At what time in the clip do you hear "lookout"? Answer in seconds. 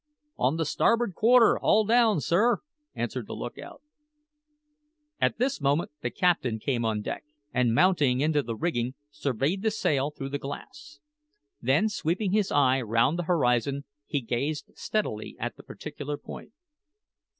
3.35-3.83